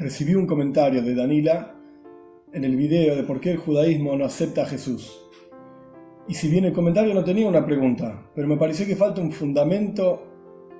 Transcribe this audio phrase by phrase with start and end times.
[0.00, 1.74] recibí un comentario de Danila
[2.54, 5.20] en el video de por qué el judaísmo no acepta a Jesús.
[6.26, 9.30] Y si bien el comentario no tenía una pregunta, pero me pareció que falta un
[9.30, 10.22] fundamento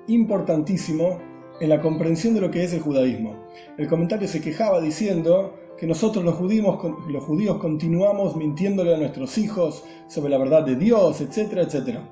[0.07, 1.19] importantísimo
[1.59, 3.45] en la comprensión de lo que es el judaísmo.
[3.77, 9.37] El comentario se quejaba diciendo que nosotros los judíos, los judíos continuamos mintiéndole a nuestros
[9.37, 12.09] hijos sobre la verdad de Dios, etcétera, etcétera.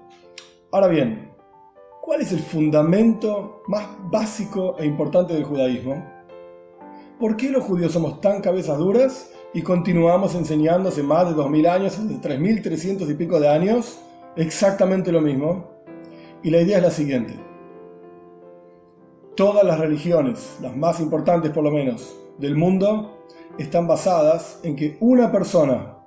[0.72, 1.32] Ahora bien,
[2.04, 6.19] ¿cuál es el fundamento más básico e importante del judaísmo?
[7.20, 11.68] ¿Por qué los judíos somos tan cabezas duras y continuamos enseñando hace más de 2000
[11.68, 14.00] años, hace 3300 y pico de años,
[14.38, 15.68] exactamente lo mismo?
[16.44, 17.34] Y la idea es la siguiente.
[19.36, 23.26] Todas las religiones, las más importantes por lo menos, del mundo,
[23.58, 25.98] están basadas en que una persona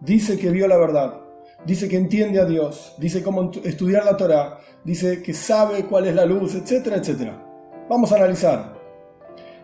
[0.00, 1.20] dice que vio la verdad,
[1.64, 6.14] dice que entiende a Dios, dice cómo estudiar la Torah, dice que sabe cuál es
[6.16, 7.40] la luz, etcétera, etcétera.
[7.88, 8.79] Vamos a analizar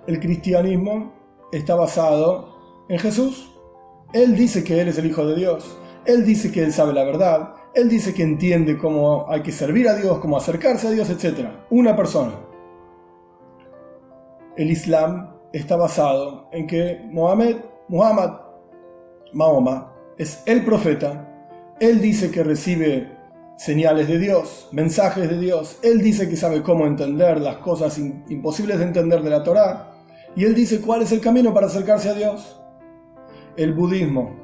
[0.06, 1.12] el cristianismo
[1.52, 3.52] está basado en Jesús.
[4.12, 5.78] Él dice que Él es el Hijo de Dios.
[6.04, 7.54] Él dice que Él sabe la verdad.
[7.74, 11.48] Él dice que entiende cómo hay que servir a Dios, cómo acercarse a Dios, etc.
[11.70, 12.32] Una persona.
[14.56, 17.56] El Islam está basado en que Mohammed,
[17.88, 18.40] Muhammad,
[19.32, 21.28] Mahoma, es el profeta.
[21.80, 23.12] Él dice que recibe
[23.58, 25.78] señales de Dios, mensajes de Dios.
[25.82, 29.95] Él dice que sabe cómo entender las cosas imposibles de entender de la Torá.
[30.36, 32.60] Y él dice cuál es el camino para acercarse a Dios.
[33.56, 34.36] El budismo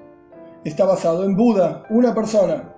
[0.64, 2.74] está basado en Buda, una persona.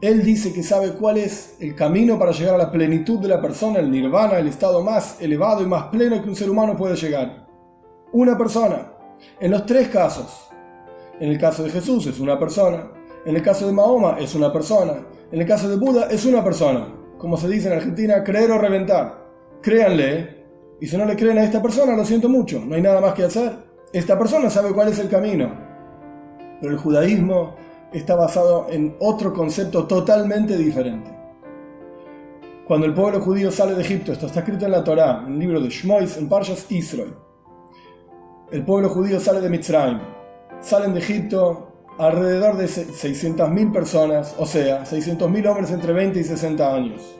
[0.00, 3.42] Él dice que sabe cuál es el camino para llegar a la plenitud de la
[3.42, 6.94] persona, el nirvana, el estado más elevado y más pleno que un ser humano puede
[6.94, 7.48] llegar.
[8.12, 8.92] Una persona.
[9.40, 10.48] En los tres casos.
[11.18, 12.92] En el caso de Jesús es una persona.
[13.26, 15.04] En el caso de Mahoma es una persona.
[15.32, 16.86] En el caso de Buda es una persona.
[17.18, 19.26] Como se dice en Argentina, creer o reventar.
[19.60, 20.37] Créanle,
[20.80, 23.14] y si no le creen a esta persona, lo siento mucho, no hay nada más
[23.14, 23.52] que hacer.
[23.92, 25.50] Esta persona sabe cuál es el camino.
[26.60, 27.54] Pero el judaísmo
[27.92, 31.10] está basado en otro concepto totalmente diferente.
[32.66, 35.38] Cuando el pueblo judío sale de Egipto, esto está escrito en la Torá, en el
[35.38, 37.14] libro de Shmois, en Parshas Israel.
[38.52, 40.00] El pueblo judío sale de Mitzrayim.
[40.60, 46.74] Salen de Egipto alrededor de 600.000 personas, o sea, 600.000 hombres entre 20 y 60
[46.74, 47.18] años.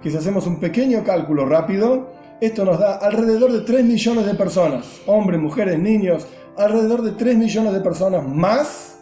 [0.00, 2.13] Que si hacemos un pequeño cálculo rápido,
[2.44, 7.36] esto nos da alrededor de 3 millones de personas, hombres, mujeres, niños, alrededor de 3
[7.36, 8.94] millones de personas más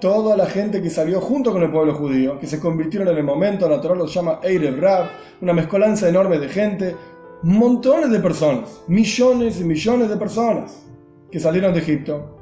[0.00, 3.24] toda la gente que salió junto con el pueblo judío, que se convirtieron en el
[3.24, 5.06] momento, natural lo llama Erev Rab,
[5.40, 6.96] una mezcolanza enorme de gente,
[7.42, 10.84] montones de personas, millones y millones de personas
[11.30, 12.38] que salieron de Egipto.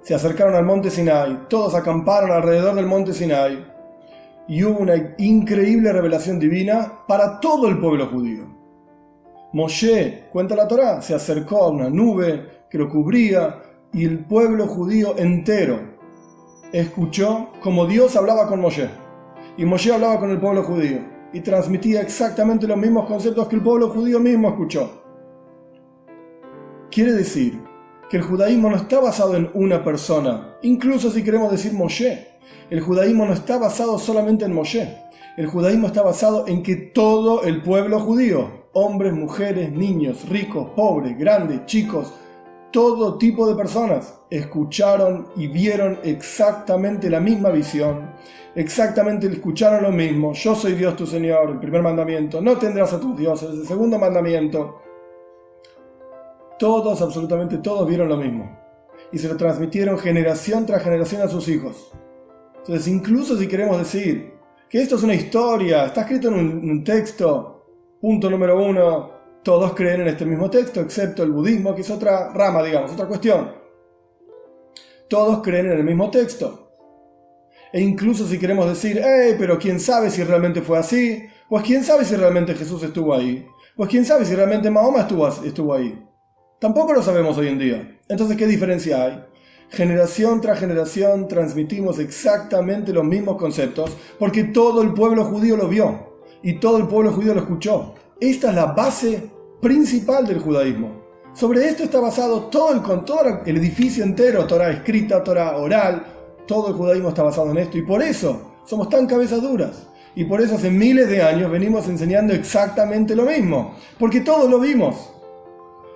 [0.00, 3.66] Se acercaron al monte Sinai, todos acamparon alrededor del monte Sinai
[4.48, 8.57] y hubo una increíble revelación divina para todo el pueblo judío.
[9.52, 14.66] Moshe, cuenta la Torá, se acercó a una nube que lo cubría y el pueblo
[14.66, 15.98] judío entero
[16.72, 18.90] escuchó como Dios hablaba con Moshe.
[19.56, 20.98] Y Moshe hablaba con el pueblo judío
[21.32, 25.02] y transmitía exactamente los mismos conceptos que el pueblo judío mismo escuchó.
[26.90, 27.60] Quiere decir
[28.10, 32.28] que el judaísmo no está basado en una persona, incluso si queremos decir Moshe.
[32.70, 34.96] El judaísmo no está basado solamente en Moshe.
[35.36, 41.18] El judaísmo está basado en que todo el pueblo judío, hombres, mujeres, niños, ricos, pobres,
[41.18, 42.12] grandes, chicos,
[42.72, 48.10] todo tipo de personas escucharon y vieron exactamente la misma visión,
[48.54, 50.32] exactamente escucharon lo mismo.
[50.34, 53.98] Yo soy Dios tu Señor, el primer mandamiento, no tendrás a tus dioses, el segundo
[53.98, 54.82] mandamiento.
[56.58, 58.58] Todos, absolutamente todos vieron lo mismo
[59.12, 61.92] y se lo transmitieron generación tras generación a sus hijos.
[62.58, 64.34] Entonces, incluso si queremos decir
[64.68, 67.57] que esto es una historia, está escrito en un, texto,
[68.00, 69.10] Punto número uno,
[69.42, 73.06] todos creen en este mismo texto, excepto el budismo, que es otra rama, digamos, otra
[73.06, 73.50] cuestión.
[75.08, 76.70] Todos creen en el mismo texto.
[77.72, 81.82] E incluso si queremos decir, hey, pero quién sabe si realmente fue así, pues quién
[81.82, 83.44] sabe si realmente Jesús estuvo ahí,
[83.76, 86.00] pues quién sabe si realmente Mahoma estuvo, estuvo ahí.
[86.60, 87.98] Tampoco lo sabemos hoy en día.
[88.08, 89.24] Entonces, ¿qué diferencia hay?
[89.70, 93.90] Generación tras generación transmitimos exactamente los mismos conceptos
[94.20, 96.07] porque todo el pueblo judío lo vio
[96.42, 97.94] y todo el pueblo judío lo escuchó.
[98.20, 99.30] Esta es la base
[99.60, 101.02] principal del judaísmo.
[101.34, 106.04] Sobre esto está basado todo el, todo el edificio entero, Torah escrita, Torah oral,
[106.46, 109.86] todo el judaísmo está basado en esto y por eso somos tan cabezas duras.
[110.14, 114.58] Y por eso hace miles de años venimos enseñando exactamente lo mismo, porque todos lo
[114.58, 115.12] vimos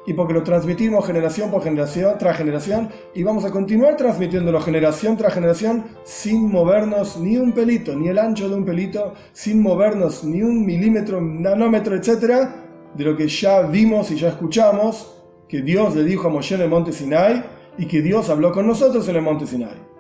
[0.07, 5.17] y porque lo transmitimos generación por generación tras generación y vamos a continuar transmitiéndolo generación
[5.17, 10.25] tras generación sin movernos ni un pelito, ni el ancho de un pelito, sin movernos
[10.25, 12.55] ni un milímetro, nanómetro, etcétera,
[12.95, 15.15] de lo que ya vimos y ya escuchamos,
[15.49, 17.45] que Dios le dijo a Moshe en el monte Sinai
[17.79, 19.92] y que Dios habló con nosotros en el monte Sinai.